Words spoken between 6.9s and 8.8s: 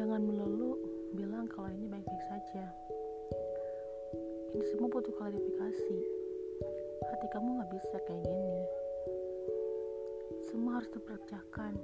Hati kamu gak bisa kayak gini.